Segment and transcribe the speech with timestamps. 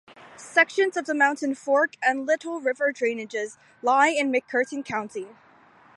[0.35, 5.27] Sections of the Mountain Fork and Little River drainages lie in McCurtain county.